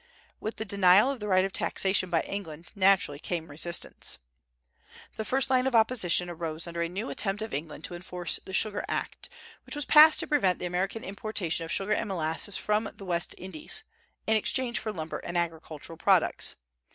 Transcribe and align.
With 0.39 0.55
the 0.55 0.65
denial 0.65 1.11
of 1.11 1.19
the 1.19 1.27
right 1.27 1.45
of 1.45 1.53
taxation 1.53 2.09
by 2.09 2.21
England 2.21 2.71
naturally 2.73 3.19
came 3.19 3.51
resistance. 3.51 4.17
The 5.15 5.23
first 5.23 5.51
line 5.51 5.67
of 5.67 5.75
opposition 5.75 6.27
arose 6.27 6.65
under 6.65 6.81
a 6.81 6.89
new 6.89 7.11
attempt 7.11 7.43
of 7.43 7.53
England 7.53 7.83
to 7.83 7.93
enforce 7.93 8.39
the 8.43 8.51
Sugar 8.51 8.83
Act, 8.87 9.29
which 9.63 9.75
was 9.75 9.85
passed 9.85 10.19
to 10.21 10.25
prevent 10.25 10.57
the 10.57 10.65
American 10.65 11.03
importation 11.03 11.65
of 11.65 11.71
sugar 11.71 11.93
and 11.93 12.07
molasses 12.07 12.57
from 12.57 12.89
the 12.95 13.05
West 13.05 13.35
Indies, 13.37 13.83
in 14.25 14.35
exchange 14.35 14.79
for 14.79 14.91
lumber 14.91 15.19
and 15.19 15.37
agricultural 15.37 15.97
products. 15.97 16.55